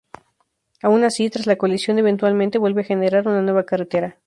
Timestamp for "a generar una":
2.81-3.43